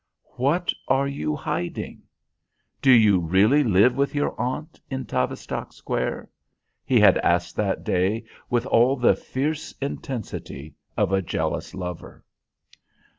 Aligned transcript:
"What 0.35 0.73
are 0.87 1.07
you 1.07 1.35
hiding? 1.35 2.01
Do 2.81 2.89
you 2.91 3.19
really 3.19 3.63
live 3.63 3.95
with 3.95 4.15
your 4.15 4.33
aunt 4.41 4.81
in 4.89 5.05
Tavistock 5.05 5.71
Square?" 5.73 6.27
he 6.83 6.99
had 6.99 7.19
asked 7.19 7.55
that 7.57 7.83
day, 7.83 8.23
with 8.49 8.65
all 8.65 8.95
the 8.95 9.15
fierce 9.15 9.73
intensity 9.79 10.73
of 10.97 11.11
a 11.11 11.21
jealous 11.21 11.75
lover. 11.75 12.23